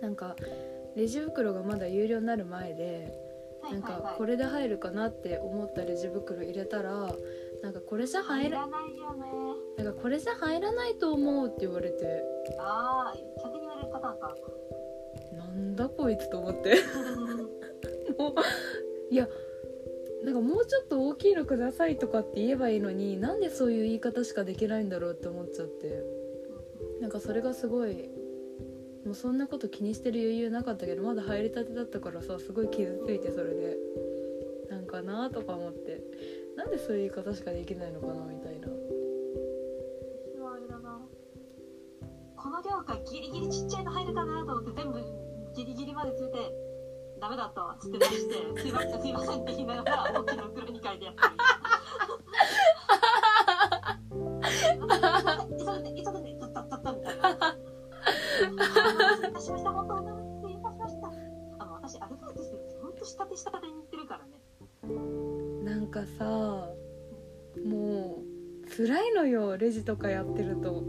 [0.00, 0.36] なんか
[0.96, 3.12] レジ袋がまだ有料になる前で
[3.70, 7.14] なんかこれで入るかなって思ったレジ袋入れたら
[7.62, 9.84] なんかこれじゃ入らないよね。
[9.84, 12.22] なんかこれじゃ入らないと思うって言われて。
[12.58, 14.34] ああ客に言われるパターンか
[15.76, 16.76] なんだこいつと思って。
[18.18, 18.34] もう
[19.10, 19.28] いや
[20.24, 26.02] なんかもうちょっと大きいのくださいとかって言えばいいのになんでそういう言い方しかできないんだろうって思っちゃって。
[27.00, 28.08] なんかそれがすごい
[29.04, 33.76] もうそんなこと気にしてる余裕なかったけどまだ入りたてだったからさすごい傷ついてそれで。
[34.70, 36.02] なんかなとか思って。
[36.56, 38.68] なんでそういう言い方しかできないのかなみたいな。
[38.68, 41.00] 私はあれだな。
[42.34, 45.25] この業界ギリギリちっちゃいの入るかなと思って全部
[45.56, 46.52] ギリギリまでついて
[47.18, 47.72] ダメだったわ。
[47.72, 51.28] っつって出して「すいませんすいません」って言いながら大きな袋に書いてやってる
[55.56, 57.56] 急いで急いで急いでたったったったみたいな
[59.16, 61.08] 失礼いたしました本当に失礼いたしました
[61.58, 64.42] あの私アルバイトしてる時本当下手下手に言ってるからね
[65.64, 66.68] なんかさ
[67.64, 70.84] もう辛いのよレジとかやってると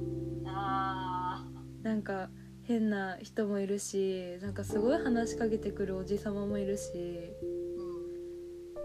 [0.45, 1.45] あ
[1.83, 2.29] なんか
[2.67, 7.31] 変な人もいるしなんかすごい話しかけてくるおじさまもいるし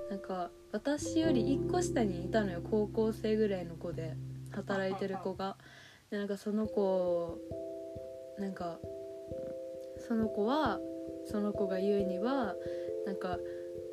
[0.09, 4.15] なんか私より1個下にいたのよ高校生ぐらいの子で
[4.53, 5.57] 働いてる子が。
[6.11, 7.39] でなんかその子
[8.39, 8.79] なんか
[10.07, 10.79] その子は
[11.25, 12.55] その子が言うには
[13.07, 13.39] なんか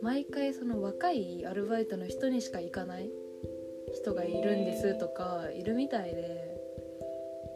[0.02, 3.10] 毎回その若いアルバイトの人にしか行かない
[3.94, 6.60] 人がいるんですとかいるみたいで、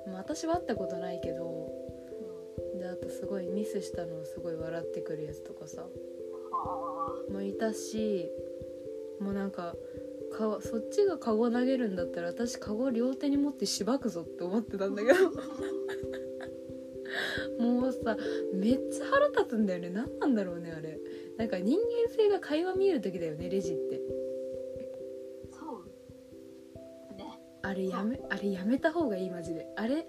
[0.08, 1.63] まあ、私は会ったことないけど
[2.94, 5.88] あとすごいミスしたのをすごい笑ってくるやつとかさ。
[6.52, 8.30] あもいたし
[9.20, 9.76] もうなんか
[10.32, 15.32] かそっちがカゴ投げるんだったら私カゴ両手に持ってしばくぞって思ってたんだけど。
[17.60, 18.18] もうさ
[18.54, 19.90] めっちゃ腹立つんだよね。
[19.90, 21.00] 何なんだろうねあれ。
[21.38, 24.02] なんか人間性が会話見える時だよねレジって。
[25.52, 25.84] そ
[27.14, 27.16] う。
[27.16, 27.40] ね。
[27.62, 29.68] あれやめあれやめた方がいいマジで。
[29.76, 30.06] あれ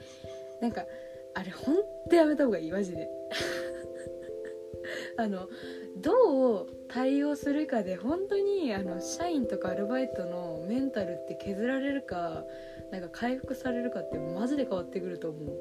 [0.60, 0.86] なんか
[1.34, 1.76] あれほん
[2.08, 3.08] とやめた方がいいマジで。
[5.16, 5.48] あの
[5.96, 12.44] どう対応するかで本当にあの社員とかアルバイトのメンタルって削られるか
[12.90, 15.58] なんか回復されるかってマジで変わってくると思う。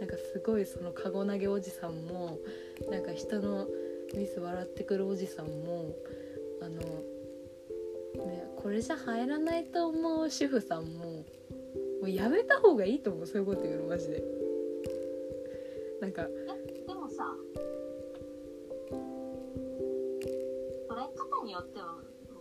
[0.00, 2.38] なんかすごいそのカゴ投げおじさんも
[2.90, 3.68] なんか人の
[4.14, 5.94] ミス笑ってくるおじさんも
[6.62, 6.80] あの
[8.26, 11.24] ねこれじゃ入らないと思う主婦さんもも
[12.04, 14.39] うやめた方がいいと思うそういうこと言うのマジで。
[16.00, 16.22] なんか。
[16.22, 16.26] え
[16.86, 17.24] でもさ
[21.40, 21.96] 合によっては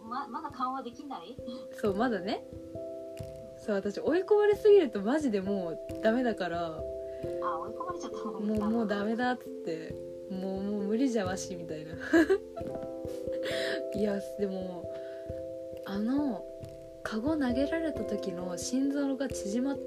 [0.08, 1.36] ままだ緩和できない？
[1.82, 2.44] そうまだね。
[3.58, 6.68] そう私追い込まれすぎるとマジでもうダメだから。
[6.68, 6.80] あ
[7.60, 8.42] 追い込まれちゃったもう
[8.72, 9.96] もうダメだっつって。
[10.30, 11.96] もうもう無理じゃわしみたいな。
[13.96, 14.94] いやでも
[15.86, 16.46] あの
[17.02, 19.80] カゴ投げられた時の心臓が縮まっ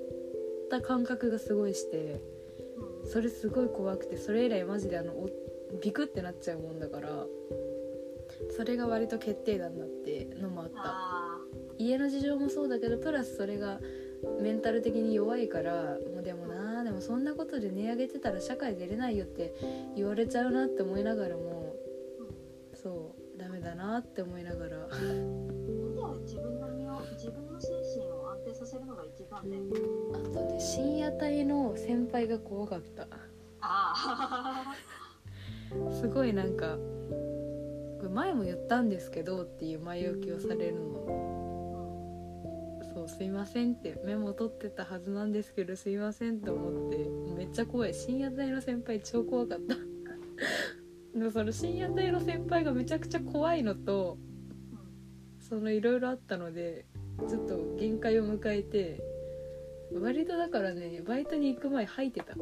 [0.68, 2.14] た感覚がすごいして。
[2.14, 2.31] うん
[3.04, 5.28] それすごい怖くてそれ以来マジであのお
[5.82, 7.26] ビクってなっちゃうもんだから
[8.56, 10.74] それが割と決定打になってのもあった。
[10.84, 11.38] あ
[11.78, 13.80] 家の事情もそうだけどプラスそれが
[14.40, 19.54] メンタル的に弱いからもうでもなでもそんなことで値上げてたら社会出れないよって
[19.96, 24.88] 言われちゃうなって思いながらもーそうダメだなって思いながら。
[26.22, 29.58] 自分の身を自分の精神を安定させるのが一番ね
[30.74, 33.06] 深夜帯の先輩が怖かった。
[33.60, 34.74] あ
[36.00, 36.78] すごいなんか
[37.98, 40.80] これ前も言ったんですけどっていう前置きをされるの。
[42.80, 47.06] あそうすいませんってメモ取ってたはずなんですけどすいませんと思って
[47.36, 47.92] めっちゃ怖い。
[47.92, 49.74] 深夜帯の先輩超怖かった。
[51.18, 54.16] でもその深夜帯の先輩がめちゃくちゃ怖いのと
[55.38, 56.86] そのいろいろあったので
[57.28, 59.11] ちょっと限界を迎えて
[60.00, 62.32] 割とだからねバイトに行く前吐いてた。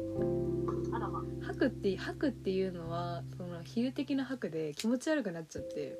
[0.93, 5.99] あらま吐くって吐くっていうのはその比喩的な吐くで気持ち悪くなっちゃって。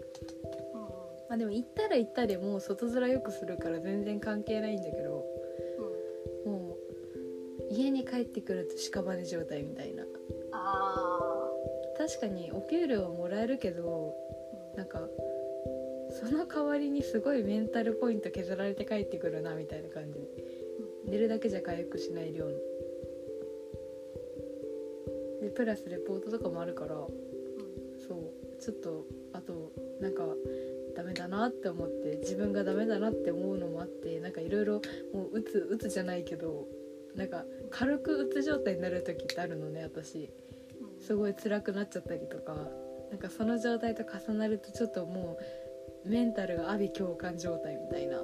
[0.74, 0.88] うんうん。
[1.30, 5.26] まあでも行ったら行ったでもう外面よくするから全然関係ないんだけど。
[6.46, 6.76] も
[7.70, 10.04] う家に帰ってくると屍状態みたいな。
[10.52, 11.50] あ
[11.98, 15.00] 確かにお給料はもらえるけどーなんか
[16.10, 20.20] その代わりにすごいメンタルポイント削られて帰ってくるなみたいな感じ
[21.12, 22.48] 寝るだけじゃ回復しない量。
[25.42, 26.96] でプラスレポートとかもあるから。
[26.96, 27.10] うん
[28.00, 28.62] そう。
[28.62, 30.24] ちょっとあとなんか
[30.96, 34.82] ダメだなって思って自分がダメだなって思うのもあってなんかいろいろ
[35.14, 36.68] もううつうつじゃないけど
[37.16, 40.32] なんか軽くうつ状態になる時ってあるのね私。
[41.00, 42.56] すごい辛くなっちゃったりとか。
[43.12, 45.38] なんかその状態と重なるとちょっとも
[46.06, 48.24] うメンタルが阿鼻共感状態みたいな。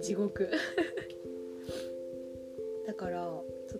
[0.00, 0.48] 地獄。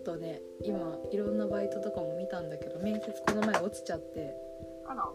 [0.03, 4.33] とね今いろんなバイトとかも見たんだけど面接この前落ちちゃって。
[4.85, 5.09] あら。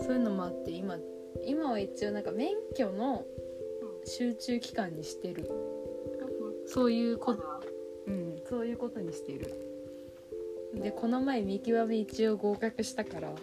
[0.00, 0.96] そういうのもあって今
[1.44, 3.24] 今は一応なんか免許の
[4.04, 5.50] 集中期間にしてる。
[6.66, 7.60] そういうここれは
[8.06, 9.52] うんそういうことにしている。
[10.74, 13.34] でこの前見極め一応合格したからうん。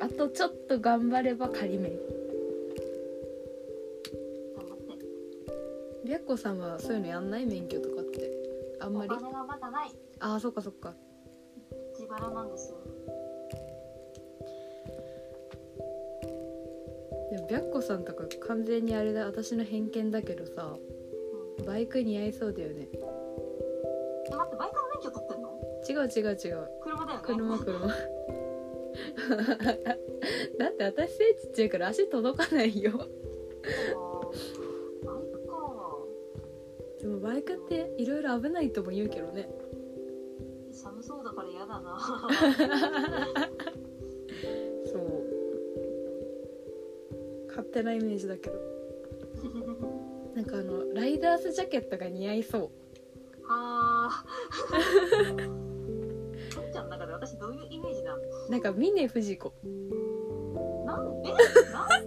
[0.00, 1.92] あとちょっと頑張れば仮免。
[4.56, 5.04] 頑張って。
[6.06, 7.46] 白子さんはそういうのやんない？
[7.46, 8.07] 免許とかって
[8.88, 9.12] あんまり。
[9.12, 9.92] お金がまだない。
[10.20, 10.94] ああそっかそっか。
[11.92, 12.78] 自腹なんですよ。
[17.30, 19.26] でも白子さんとか完全にあれだ。
[19.26, 20.76] 私の偏見だけどさ。
[21.58, 21.66] うん。
[21.66, 22.88] バイク似合いそうだよね。
[22.94, 22.98] え
[24.34, 25.58] 待ってバイクの免許取ってんの？
[25.88, 26.68] 違う違う違う。
[26.82, 27.24] 車だよね。
[27.24, 27.88] 車車。
[30.58, 32.92] だって私背ちっちゃいから足届かないよ
[37.98, 39.48] いろいろ危ないとも言うけどね。
[40.72, 41.98] 寒そうだから嫌だな。
[44.86, 45.24] そう。
[47.48, 48.56] 勝手なイメージだけど。
[50.34, 52.62] なんかあのライダースジャケットが似合いそう。
[53.50, 54.24] はあ
[56.54, 59.52] とっ ちゃんの中で私どういうイメージなのなんか峰不二子。
[60.86, 61.22] なん？
[61.26, 61.32] え？
[61.72, 61.88] なん？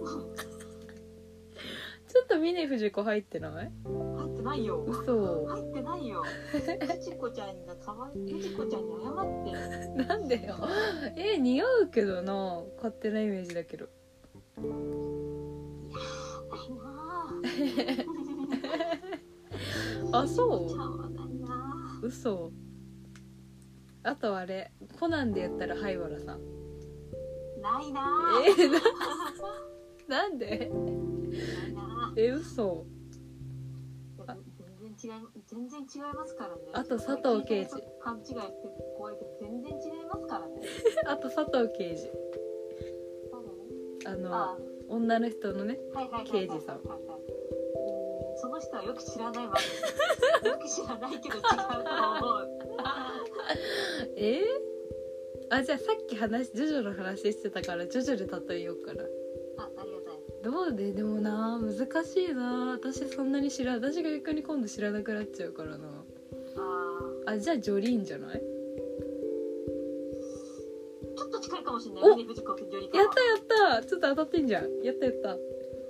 [2.08, 3.70] ちょっと峰不二子入ってない？
[3.84, 4.84] 入ってないよ。
[4.86, 5.46] 嘘。
[5.46, 6.24] 入ってないよ。
[6.50, 10.04] 藤子ちゃんがかわい藤子ちゃんに謝って。
[10.04, 10.56] なんでよ。
[11.16, 12.62] え似合うけどな。
[12.76, 13.86] 勝手なイメージだけど。
[14.56, 14.62] な
[16.58, 16.70] い
[20.12, 20.66] なあちそ
[22.02, 22.50] う嘘。
[24.02, 24.72] あとあれ。
[24.98, 26.40] コナンで言ったら灰原さん。
[27.62, 28.02] ないな
[28.44, 28.50] え
[30.08, 30.48] なんで？
[30.48, 30.70] ない
[31.72, 32.84] なえ嘘
[35.02, 35.10] 違い
[35.46, 36.62] 全然違いますからね。
[36.72, 38.38] あと佐藤圭司勘違いして
[38.96, 40.62] 怖いけど全然違いますからね。
[41.06, 42.10] あと佐藤刑事。
[44.04, 45.78] あのあ女の人のね
[46.24, 46.80] 刑事さん。
[48.36, 49.54] その人はよく知らないわ。
[50.44, 52.48] よく知らないけど違うと思う。
[54.16, 54.44] えー、
[55.50, 59.04] あじゃあさっき話ジョジョの話してたからジョジョで例えようかな
[60.42, 61.74] どうででもな難
[62.04, 62.72] しいな。
[62.72, 65.88] 私そんなに知ら私が逆に今度知らなくなっちゃうからな。
[66.56, 68.36] ああじゃあジョリーンじゃない？
[68.36, 68.40] ー
[71.16, 72.04] ちょっと近いかもしれない。
[72.04, 72.24] やっは
[73.14, 73.82] たやった。
[73.82, 74.82] たちょっと当たってんじゃん。
[74.82, 75.28] やったやった。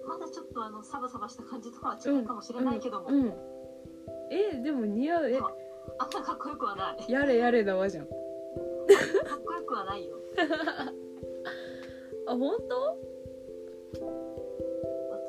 [0.07, 3.33] まだちょっとあのサバサバした感じとは違うかもしれないけども、うんうん。
[4.31, 5.31] えでも似合う。
[5.31, 5.39] え？
[5.99, 7.11] あんなかっこよくはない。
[7.11, 8.07] やれやれだわじゃん。
[8.07, 8.17] かっ
[9.45, 10.17] こよくはないよ。
[12.29, 13.13] あ本当？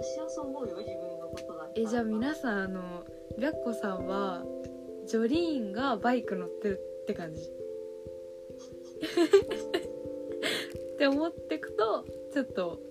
[0.04, 3.06] 私はそう思うよ自分のことだえじゃあ皆さんあの
[3.38, 4.44] 白子さんは
[5.08, 7.40] ジョリーンがバイク乗ってるって感じ？
[10.96, 12.82] って思ってくとちょっと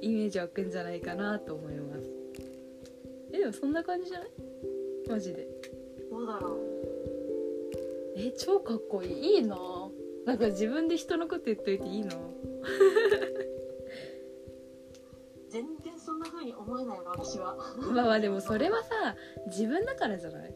[0.00, 2.08] イメージ湧くんじゃないかなと思います。
[3.32, 4.28] えでもそんな感じじゃない？
[5.08, 5.48] マジで。
[6.12, 6.60] どうだろう。
[8.16, 9.34] え超かっこいい。
[9.34, 9.56] いいな
[10.26, 12.12] なんか自分で人のこと言っといていいな
[16.50, 17.56] に思えないの私は。
[17.92, 20.54] まあまあでもそれはさ自分だからじゃない？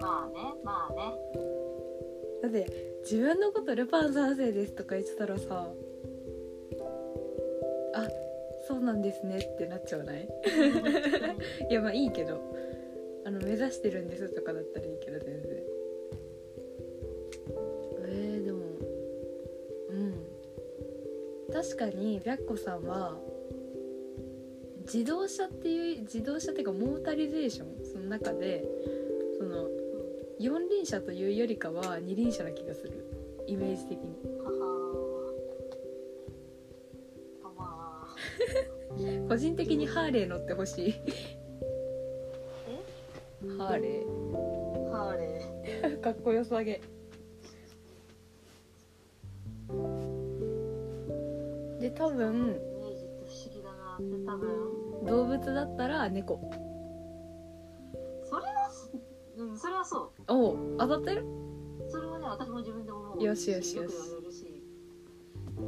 [0.00, 1.14] まあねまあね。
[2.42, 5.68] だって自分のことルパン三世ですとか言ってたらさ
[7.94, 8.08] あ
[8.66, 10.28] そうなんですねってなっちゃわない？
[11.70, 12.40] いやまあいいけど
[13.24, 15.62] あの目指してるんですとかだったらいいけど全然。
[18.08, 18.58] えー、でも
[19.90, 20.14] うん。
[21.52, 23.16] 確かに白子さんは
[24.82, 28.64] 自動車っていう自動車っていうかモータリゼーションその中で
[29.38, 29.68] その
[30.38, 33.04] 四輪車というよりかは二輪車な気がする。
[33.46, 34.16] イメージ的に。
[39.28, 40.92] 個人的にハーレー乗ってほしい。
[43.58, 44.04] ハーレ
[44.92, 46.00] ハーレーー。
[46.02, 46.80] かっこよさげ。
[51.80, 52.71] で多分
[54.26, 56.40] 多分動物だったら猫。
[58.24, 58.70] それは
[59.36, 60.22] うんそれはそう。
[60.28, 61.24] おう当たってる？
[61.88, 63.22] それはね私も自分で思う。
[63.22, 63.94] よしよしよし。
[65.56, 65.60] あ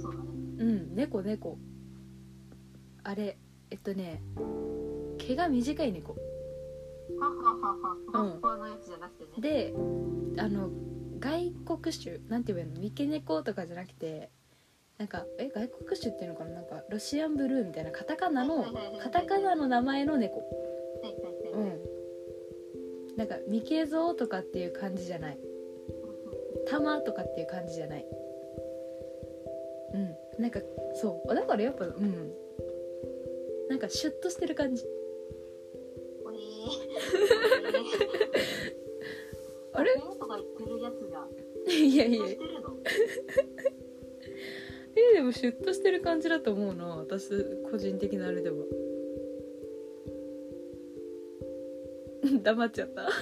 [0.00, 0.24] そうだね。
[0.58, 1.58] うん猫猫。
[3.04, 3.38] あれ
[3.70, 4.22] えっとね
[5.18, 6.16] 毛が短い猫。
[7.18, 8.40] ははははふわうん。
[8.40, 9.30] ふわのやつじゃなくてね。
[9.42, 9.74] で
[10.40, 10.70] あの
[11.18, 12.74] 外国種なんて言うの？
[12.80, 14.30] 三毛猫とかじゃなくて
[14.98, 16.52] なんかえ外国種っていうのかな？
[16.52, 18.64] なんかロシアンブルーみたいなカタカナの
[19.02, 20.42] カタカナの名前の猫。
[21.54, 21.80] うん。
[23.16, 25.38] なんか三毛像とかっていう感じじゃない。
[26.66, 28.06] 玉とかっていう感じじゃない。
[29.94, 30.16] うん。
[30.38, 30.60] なんか
[30.94, 31.34] そう。
[31.34, 32.32] だからやっぱうん。
[33.68, 34.84] なんかシュッとしてる感じ。
[39.74, 39.90] あれ？
[41.72, 42.24] いやいや
[45.10, 46.84] えでもシュッとしてる感じだと思うな。
[46.96, 47.30] 私
[47.70, 48.56] 個人的なあれでは
[52.42, 53.08] 黙っちゃった。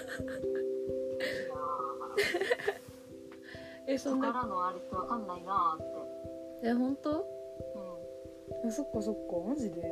[3.87, 3.99] えー。
[3.99, 4.33] そんな。
[4.33, 5.87] らのあれってわかんないなーっ
[6.63, 6.69] て。
[6.69, 7.11] え本当？
[8.63, 8.69] うん。
[8.69, 9.83] あそっかそっかマジで？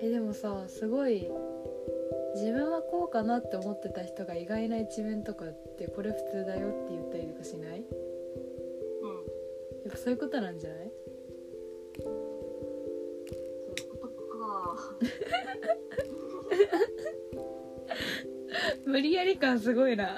[0.00, 1.28] えでもさすごい
[2.36, 7.78] 自分はこうかなって思ってた人が意外な一面とかってこれ普通だよって言ったりとかしない？
[7.80, 7.82] うん。
[7.82, 7.84] や
[9.88, 10.92] っぱそういうことなんじゃない？
[12.02, 12.12] そう
[13.72, 14.96] いうことか。
[18.84, 20.16] 無理やり感すごいな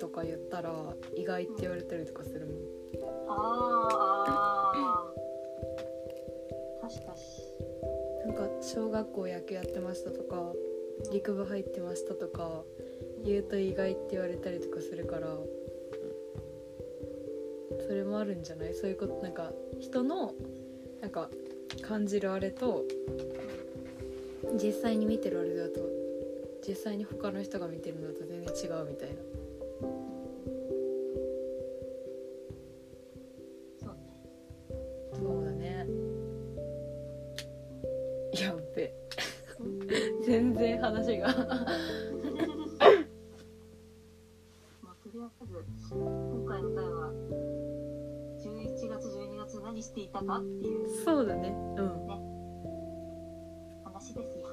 [0.00, 0.72] とか言ったら
[1.14, 2.54] 意外って言われたりとかするもん。
[3.28, 3.96] あー
[4.72, 6.88] あー。
[6.88, 8.32] 確かに。
[8.32, 10.52] なんか小学校野球やってましたとか
[11.12, 12.62] 陸部入ってましたとか
[13.24, 15.36] 言うと意外って言われたりとかするから
[17.86, 18.74] それもあるんじゃない？
[18.74, 20.34] そういうことなんか人の
[21.00, 21.30] なんか
[21.82, 22.84] 感じるあれと
[24.62, 25.80] 実際に見てるあれだと
[26.66, 29.14] 実際に他の人が見てるのと全然違うみたいな
[40.90, 41.28] 話が。
[44.82, 45.44] まあとりあえ
[45.78, 47.12] ず今回の回は
[48.38, 51.54] 11月12月何していたかっていうそうだね。
[51.78, 51.90] うん。
[53.84, 54.48] 話ですよ。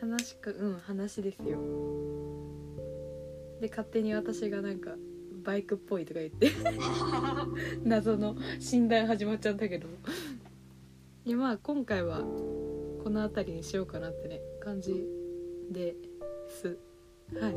[0.00, 1.58] 話かうん話ですよ。
[3.60, 4.92] で勝手に私がなんか
[5.42, 6.52] バイクっぽいとか言って。
[7.82, 9.88] 謎の診断始まっちゃったけど。
[11.24, 12.20] いやまあ今回は
[13.02, 15.15] この辺りにしようかなってね感じ
[15.70, 15.94] で
[16.48, 16.78] す。
[17.38, 17.54] はい。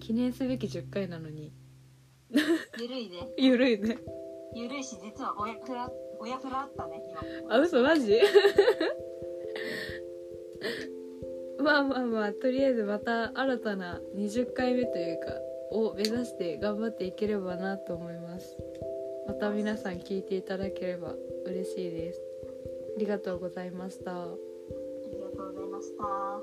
[0.00, 1.52] 記念すべき10回なのに。
[2.80, 3.28] ゆるいね。
[3.38, 3.98] ゆるいね。
[4.54, 5.90] ゆるいし実は親フラ
[6.20, 7.20] 親フラあったね今。
[7.54, 8.20] あ嘘マジ？
[11.62, 15.40] まあまあまあとりあえずまた新たな20回目というか
[15.70, 18.56] を目指して頑張っていければなと思います。
[19.26, 21.14] また皆さん聞いていただければ
[21.46, 22.20] 嬉しいです。
[22.96, 24.26] ありがとうございました
[25.98, 26.40] あ